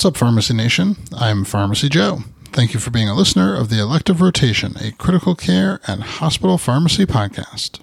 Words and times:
What's 0.00 0.06
up, 0.06 0.16
Pharmacy 0.16 0.54
Nation? 0.54 0.96
I'm 1.14 1.44
Pharmacy 1.44 1.90
Joe. 1.90 2.20
Thank 2.52 2.72
you 2.72 2.80
for 2.80 2.88
being 2.88 3.10
a 3.10 3.14
listener 3.14 3.54
of 3.54 3.68
the 3.68 3.78
Elective 3.78 4.22
Rotation, 4.22 4.74
a 4.80 4.92
critical 4.92 5.34
care 5.34 5.78
and 5.86 6.02
hospital 6.02 6.56
pharmacy 6.56 7.04
podcast. 7.04 7.80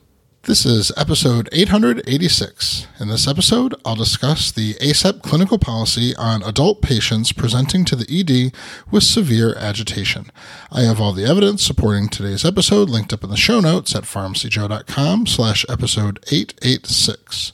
This 0.48 0.66
is 0.66 0.92
episode 0.98 1.48
886. 1.52 2.88
In 3.00 3.10
this 3.10 3.28
episode, 3.28 3.76
I'll 3.86 3.94
discuss 3.96 4.52
the 4.52 4.74
ACEP 4.82 5.22
clinical 5.22 5.60
policy 5.60 6.16
on 6.16 6.42
adult 6.42 6.82
patients 6.82 7.34
presenting 7.34 7.86
to 7.86 7.96
the 7.96 8.08
ED 8.10 8.52
with 8.90 9.04
severe 9.04 9.56
agitation. 9.56 10.32
I 10.72 10.82
have 10.82 11.00
all 11.00 11.14
the 11.14 11.26
evidence 11.26 11.62
supporting 11.62 12.10
today's 12.10 12.44
episode 12.44 12.90
linked 12.90 13.14
up 13.14 13.24
in 13.24 13.30
the 13.30 13.38
show 13.38 13.60
notes 13.60 13.94
at 13.94 14.06
pharmacyjoe.com 14.06 15.28
slash 15.28 15.68
episode 15.70 16.18
886. 16.32 17.54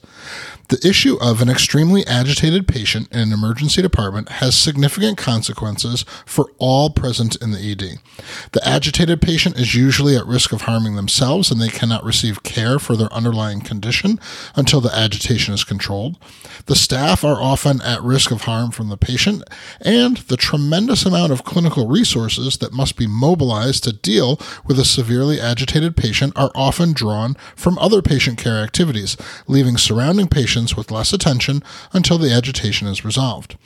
The 0.69 0.87
issue 0.87 1.17
of 1.19 1.41
an 1.41 1.49
extremely 1.49 2.05
agitated 2.07 2.67
patient 2.67 3.11
in 3.11 3.19
an 3.19 3.33
emergency 3.33 3.81
department 3.81 4.29
has 4.29 4.55
significant 4.55 5.17
consequences 5.17 6.05
for 6.25 6.51
all 6.57 6.89
present 6.89 7.35
in 7.41 7.51
the 7.51 7.59
ED. 7.59 7.99
The 8.53 8.67
agitated 8.67 9.21
patient 9.21 9.59
is 9.59 9.75
usually 9.75 10.15
at 10.15 10.25
risk 10.25 10.53
of 10.53 10.61
harming 10.61 10.95
themselves 10.95 11.51
and 11.51 11.59
they 11.59 11.69
cannot 11.69 12.03
receive 12.03 12.43
care 12.43 12.79
for 12.79 12.95
their 12.95 13.11
underlying 13.13 13.61
condition 13.61 14.19
until 14.55 14.79
the 14.79 14.95
agitation 14.95 15.53
is 15.53 15.63
controlled. 15.63 16.17
The 16.65 16.75
staff 16.75 17.23
are 17.23 17.41
often 17.41 17.81
at 17.81 18.01
risk 18.01 18.31
of 18.31 18.43
harm 18.43 18.71
from 18.71 18.87
the 18.87 18.97
patient, 18.97 19.43
and 19.81 20.17
the 20.17 20.37
tremendous 20.37 21.05
amount 21.05 21.33
of 21.33 21.43
clinical 21.43 21.87
resources 21.87 22.57
that 22.57 22.71
must 22.71 22.95
be 22.95 23.05
mobilized 23.05 23.83
to 23.83 23.91
deal 23.93 24.39
with 24.65 24.79
a 24.79 24.85
severely 24.85 25.41
agitated 25.41 25.97
patient 25.97 26.31
are 26.37 26.51
often 26.55 26.93
drawn 26.93 27.35
from 27.55 27.77
other 27.79 28.01
patient 28.01 28.37
care 28.37 28.63
activities, 28.63 29.17
leaving 29.47 29.77
surrounding 29.77 30.27
patients 30.27 30.52
patients 30.53 30.77
with 30.77 30.91
less 30.91 31.11
attention 31.11 31.63
until 31.93 32.19
the 32.19 32.31
agitation 32.31 32.87
is 32.87 33.03
resolved. 33.03 33.57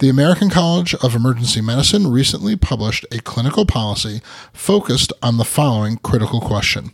The 0.00 0.10
American 0.10 0.50
College 0.50 0.94
of 0.96 1.14
Emergency 1.14 1.62
Medicine 1.62 2.08
recently 2.08 2.56
published 2.56 3.06
a 3.10 3.22
clinical 3.22 3.64
policy 3.64 4.20
focused 4.52 5.14
on 5.22 5.38
the 5.38 5.46
following 5.46 5.96
critical 5.96 6.42
question 6.42 6.90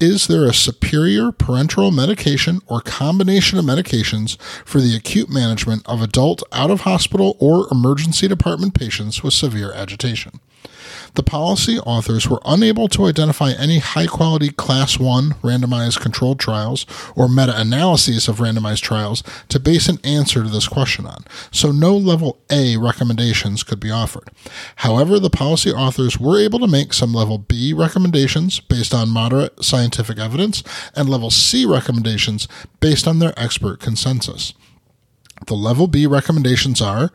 is 0.00 0.28
there 0.28 0.46
a 0.46 0.54
superior 0.54 1.30
parenteral 1.30 1.94
medication 1.94 2.62
or 2.68 2.80
combination 2.80 3.58
of 3.58 3.66
medications 3.66 4.40
for 4.64 4.80
the 4.80 4.96
acute 4.96 5.28
management 5.28 5.86
of 5.86 6.00
adult 6.00 6.42
out 6.52 6.70
of 6.70 6.80
hospital 6.80 7.36
or 7.38 7.68
emergency 7.70 8.26
department 8.26 8.72
patients 8.72 9.22
with 9.22 9.34
severe 9.34 9.72
agitation? 9.74 10.40
The 11.14 11.22
policy 11.22 11.78
authors 11.78 12.28
were 12.28 12.40
unable 12.44 12.88
to 12.88 13.06
identify 13.06 13.52
any 13.52 13.78
high 13.78 14.06
quality 14.06 14.50
Class 14.50 14.98
1 14.98 15.30
randomized 15.42 16.00
controlled 16.00 16.38
trials 16.38 16.86
or 17.16 17.28
meta 17.28 17.58
analyses 17.58 18.28
of 18.28 18.38
randomized 18.38 18.82
trials 18.82 19.22
to 19.48 19.60
base 19.60 19.88
an 19.88 19.98
answer 20.04 20.42
to 20.42 20.48
this 20.48 20.68
question 20.68 21.06
on, 21.06 21.24
so 21.50 21.70
no 21.70 21.96
level 21.96 22.38
A 22.50 22.76
recommendations 22.76 23.62
could 23.62 23.80
be 23.80 23.90
offered. 23.90 24.30
However, 24.76 25.18
the 25.18 25.30
policy 25.30 25.70
authors 25.70 26.18
were 26.18 26.38
able 26.38 26.58
to 26.60 26.66
make 26.66 26.92
some 26.92 27.14
level 27.14 27.38
B 27.38 27.72
recommendations 27.72 28.60
based 28.60 28.94
on 28.94 29.10
moderate 29.10 29.64
scientific 29.64 30.18
evidence 30.18 30.62
and 30.94 31.08
level 31.08 31.30
C 31.30 31.64
recommendations 31.64 32.48
based 32.80 33.06
on 33.06 33.18
their 33.18 33.34
expert 33.36 33.80
consensus. 33.80 34.54
The 35.46 35.54
level 35.54 35.86
B 35.86 36.06
recommendations 36.06 36.80
are 36.80 37.10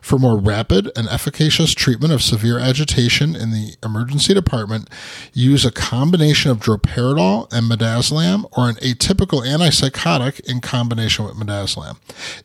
for 0.00 0.18
more 0.18 0.38
rapid 0.38 0.90
and 0.96 1.08
efficacious 1.08 1.72
treatment 1.74 2.12
of 2.12 2.22
severe 2.22 2.58
agitation 2.58 3.34
in 3.34 3.50
the 3.50 3.76
emergency 3.82 4.34
department, 4.34 4.88
use 5.32 5.64
a 5.64 5.72
combination 5.72 6.50
of 6.50 6.60
droperidol 6.60 7.52
and 7.52 7.70
midazolam 7.70 8.44
or 8.52 8.68
an 8.68 8.76
atypical 8.76 9.44
antipsychotic 9.46 10.40
in 10.40 10.60
combination 10.60 11.24
with 11.24 11.36
midazolam. 11.36 11.96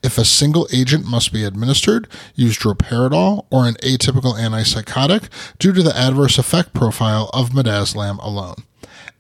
If 0.01 0.18
a 0.18 0.25
single 0.25 0.68
agent 0.74 1.06
must 1.06 1.34
be 1.34 1.44
administered, 1.44 2.07
use 2.35 2.57
droperidol 2.57 3.45
or 3.51 3.68
an 3.68 3.75
atypical 3.75 4.40
antipsychotic 4.40 5.29
due 5.59 5.74
to 5.74 5.84
the 5.84 5.95
adverse 5.97 6.38
effect 6.38 6.74
profile 6.74 7.29
of 7.34 7.50
midazolam 7.50 8.24
alone 8.24 8.63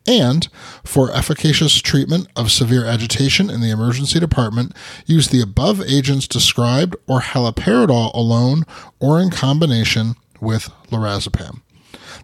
and 0.07 0.47
for 0.83 1.11
efficacious 1.11 1.81
treatment 1.81 2.27
of 2.35 2.51
severe 2.51 2.85
agitation 2.85 3.49
in 3.49 3.61
the 3.61 3.71
emergency 3.71 4.19
department, 4.19 4.73
use 5.05 5.29
the 5.29 5.41
above 5.41 5.81
agents 5.81 6.27
described 6.27 6.95
or 7.07 7.21
haloperidol 7.21 8.13
alone 8.13 8.63
or 8.99 9.19
in 9.19 9.29
combination 9.29 10.15
with 10.39 10.69
lorazepam. 10.89 11.61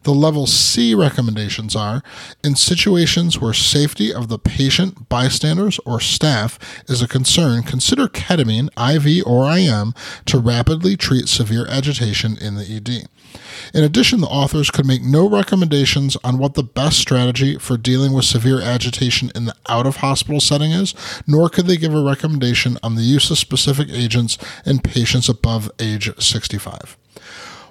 The 0.04 0.12
level 0.12 0.48
C 0.48 0.94
recommendations 0.96 1.76
are 1.76 2.04
in 2.44 2.56
situations 2.56 3.40
where 3.40 3.54
safety 3.54 4.14
of 4.14 4.28
the 4.28 4.40
patient, 4.40 5.10
bystanders, 5.10 5.80
or 5.86 6.00
staff 6.00 6.60
is 6.88 7.02
a 7.02 7.08
concern, 7.08 7.64
consider 7.64 8.08
ketamine, 8.08 8.70
IV 8.78 9.26
or 9.26 9.50
IM, 9.50 9.94
to 10.26 10.40
rapidly 10.40 10.98
treat 10.98 11.28
severe 11.28 11.68
agitation 11.68 12.38
in 12.38 12.56
the 12.56 12.64
ED. 12.64 13.08
In 13.74 13.84
addition, 13.84 14.22
the 14.22 14.28
authors 14.28 14.72
could 14.72 14.86
make 14.86 15.04
no 15.04 15.28
recommendations 15.30 16.18
on 16.24 16.38
what 16.38 16.56
the 16.56 16.64
best 16.64 17.00
strategy 17.00 17.58
for 17.58 17.78
dealing 17.78 18.14
with 18.14 18.26
severe 18.26 18.62
agitation 18.62 19.32
in 19.34 19.46
the 19.46 19.56
out 19.70 19.86
of 19.86 19.98
hospital 19.98 20.42
setting 20.42 20.72
is, 20.72 20.94
nor 21.28 21.50
could 21.50 21.68
they 21.68 21.78
give 21.78 21.94
a 21.94 22.04
recommendation 22.04 22.78
on 22.84 22.96
the 22.96 23.04
use 23.04 23.32
of 23.32 23.38
specific 23.38 23.90
agents 23.90 24.38
in 24.66 24.80
patients 24.80 25.30
above 25.30 25.72
age 25.80 26.12
65. 26.22 26.98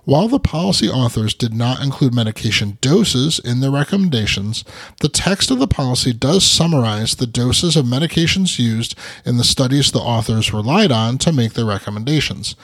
While 0.05 0.29
the 0.29 0.41
policy 0.41 0.89
authors 0.89 1.35
did 1.35 1.53
not 1.53 1.83
include 1.83 2.15
medication 2.15 2.79
doses 2.81 3.39
in 3.39 3.61
their 3.61 3.71
recommendations, 3.71 4.65
the 5.01 5.09
text 5.09 5.51
of 5.51 5.59
the 5.59 5.69
policy 5.69 6.13
does 6.13 6.45
summarize 6.45 7.15
the 7.15 7.27
doses 7.27 7.77
of 7.77 7.85
medications 7.85 8.59
used 8.59 8.95
in 9.25 9.37
the 9.37 9.45
studies 9.45 9.93
the 9.93 9.99
authors 9.99 10.53
relied 10.53 10.91
on 10.91 11.19
to 11.19 11.33
make 11.33 11.53
their 11.53 11.67
recommendations. 11.67 12.57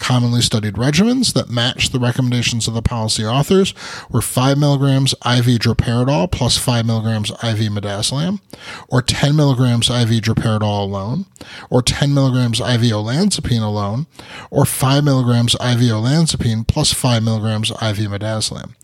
Commonly 0.00 0.40
studied 0.40 0.74
regimens 0.74 1.34
that 1.34 1.50
matched 1.50 1.92
the 1.92 1.98
recommendations 2.00 2.66
of 2.66 2.72
the 2.72 2.80
policy 2.82 3.24
authors 3.24 3.74
were 4.10 4.22
5 4.22 4.56
milligrams 4.58 5.12
IV 5.12 5.60
droperidol 5.60 6.32
plus 6.32 6.56
5 6.56 6.86
milligrams 6.86 7.30
IV 7.30 7.70
midazolam, 7.70 8.40
or 8.88 9.02
10 9.02 9.36
milligrams 9.36 9.90
IV 9.90 10.08
droperidol 10.22 10.80
alone, 10.80 11.26
or 11.68 11.82
10 11.82 12.14
milligrams 12.14 12.60
IV 12.60 12.80
olanzapine 12.80 13.62
alone, 13.62 14.06
or 14.50 14.64
5 14.64 15.04
milligrams 15.04 15.54
IV 15.54 15.80
olanzapine 15.92 16.66
plus 16.66 16.92
5 16.94 17.22
milligrams 17.22 17.70
IV 17.70 18.08
midazolam. 18.08 18.74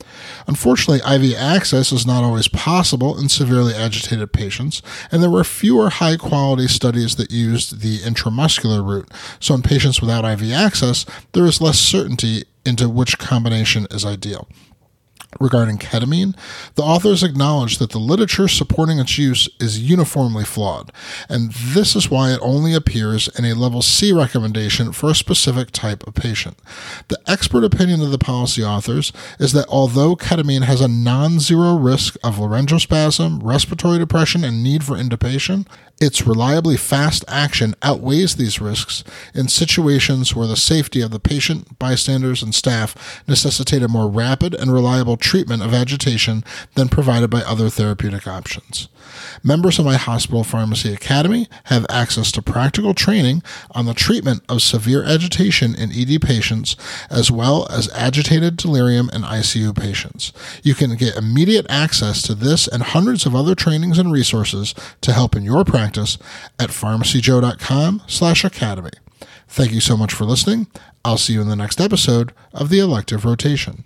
Unfortunately, 0.47 1.01
IV 1.01 1.35
access 1.37 1.93
is 1.93 2.07
not 2.07 2.25
always 2.25 2.49
possible 2.49 3.19
in 3.19 3.29
severely 3.29 3.75
agitated 3.75 4.33
patients, 4.33 4.83
and 5.11 5.23
there 5.23 5.31
were 5.31 5.45
fewer 5.45 5.89
high 5.89 6.17
quality 6.17 6.69
studies 6.69 7.17
that 7.17 7.31
used 7.31 7.81
the 7.81 7.99
intramuscular 7.99 8.87
route. 8.87 9.11
So, 9.41 9.55
in 9.55 9.63
patients 9.63 10.01
without 10.01 10.25
IV 10.25 10.53
access, 10.53 11.06
there 11.33 11.47
is 11.47 11.61
less 11.61 11.79
certainty 11.79 12.45
into 12.65 12.89
which 12.89 13.19
combination 13.19 13.87
is 13.91 14.05
ideal 14.05 14.49
regarding 15.41 15.79
ketamine, 15.79 16.37
the 16.75 16.83
authors 16.83 17.23
acknowledge 17.23 17.79
that 17.79 17.91
the 17.91 17.99
literature 17.99 18.49
supporting 18.49 18.99
its 18.99 19.19
use 19.19 19.49
is 19.61 19.79
uniformly 19.79 20.45
flawed, 20.45 20.93
and 21.29 21.53
this 21.53 21.95
is 21.95 22.11
why 22.11 22.33
it 22.33 22.41
only 22.43 22.75
appears 22.75 23.29
in 23.39 23.45
a 23.45 23.55
level 23.55 23.83
C 23.83 24.13
recommendation 24.13 24.93
for 24.93 25.11
a 25.11 25.15
specific 25.15 25.71
type 25.71 26.07
of 26.07 26.15
patient. 26.15 26.59
The 27.09 27.21
expert 27.27 27.65
opinion 27.65 28.01
of 28.01 28.11
the 28.11 28.19
policy 28.19 28.65
authors 28.65 29.13
is 29.39 29.53
that 29.53 29.69
although 29.69 30.17
ketamine 30.17 30.63
has 30.63 30.81
a 30.81 30.89
non 30.89 31.41
zero 31.41 31.77
risk 31.77 32.17
of 32.25 32.37
laryngospasm, 32.37 33.41
respiratory 33.43 33.99
depression, 33.99 34.45
and 34.45 34.63
need 34.63 34.85
for 34.85 34.97
intubation, 34.97 35.67
its 36.01 36.27
reliably 36.27 36.77
fast 36.77 37.25
action 37.27 37.75
outweighs 37.83 38.37
these 38.37 38.61
risks 38.61 39.03
in 39.35 39.49
situations 39.49 40.37
where 40.37 40.47
the 40.47 40.57
safety 40.57 41.01
of 41.01 41.11
the 41.11 41.19
patient, 41.19 41.79
bystanders, 41.79 42.43
and 42.43 42.55
staff 42.55 43.23
necessitate 43.27 43.83
a 43.83 43.89
more 43.89 44.11
rapid 44.11 44.55
and 44.55 44.73
reliable 44.73 45.17
treatment 45.27 45.61
of 45.61 45.75
agitation 45.75 46.45
than 46.77 46.89
provided 46.89 47.29
by 47.29 47.41
other 47.41 47.69
therapeutic 47.69 48.29
options. 48.29 48.89
Members 49.43 49.77
of 49.81 49.85
my 49.85 49.97
hospital 49.97 50.45
pharmacy 50.45 50.93
academy 50.93 51.49
have 51.65 51.85
access 51.91 52.31
to 52.31 52.41
practical 52.41 52.95
training 52.95 53.43
on 53.73 53.87
the 53.87 53.93
treatment 53.93 54.45
of 54.49 54.63
severe 54.63 55.03
agitation 55.03 55.75
in 55.75 55.91
ED 55.91 56.23
patients, 56.23 56.77
as 57.11 57.29
well 57.29 57.67
as 57.73 57.93
agitated 57.93 58.57
delirium 58.57 59.11
in 59.13 59.23
ICU 59.23 59.77
patients. 59.77 60.33
You 60.63 60.75
can 60.75 60.95
get 60.95 61.17
immediate 61.17 61.67
access 61.69 62.23
to 62.23 62.35
this 62.37 62.69
and 62.69 62.85
hundreds 62.85 63.27
of 63.27 63.35
other 63.35 63.57
trainings 63.57 63.99
and 63.99 64.13
resources 64.13 64.77
to 65.01 65.13
help 65.13 65.35
in 65.35 65.43
your 65.43 65.65
practice 65.65 66.19
at 66.61 66.71
pharmacyjoe.com 66.71 68.03
slash 68.07 68.45
academy. 68.45 68.91
Thank 69.49 69.73
you 69.73 69.81
so 69.81 69.97
much 69.97 70.13
for 70.15 70.25
listening. 70.25 70.69
I'll 71.05 71.19
see 71.19 71.33
you 71.33 71.41
in 71.41 71.49
the 71.49 71.57
next 71.57 71.81
episode 71.81 72.33
of 72.53 72.69
the 72.69 72.79
Elective 72.79 73.25
Rotation. 73.25 73.83